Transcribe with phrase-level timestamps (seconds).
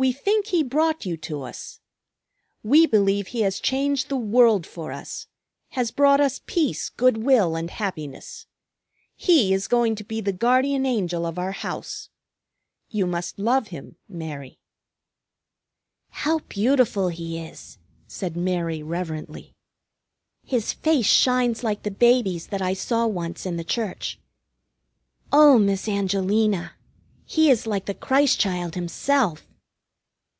[0.00, 1.78] "We think he brought you to us.
[2.62, 5.26] We believe he has changed the world for us,
[5.72, 8.46] has brought us peace, good will, and happiness.
[9.14, 12.08] He is going to be the guardian angel of our house.
[12.88, 14.58] You must love him, Mary."
[16.08, 17.76] "How beautiful he is!"
[18.08, 19.52] said Mary reverently.
[20.46, 24.18] "His face shines like the Baby's that I saw once in the Church.
[25.30, 26.72] Oh, Miss Angelina!
[27.26, 29.46] He is like the Christ Child himself!"